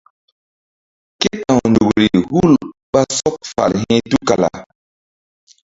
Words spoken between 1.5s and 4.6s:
nzukri hul ɓa sɔɓ fal hi̧ tukala.